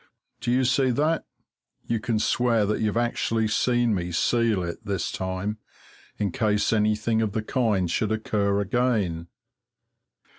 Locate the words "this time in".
4.83-6.31